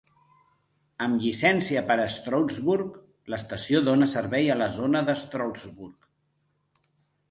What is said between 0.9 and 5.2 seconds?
Amb llicència per a Stroudsburg, l'estació dona servei a la zona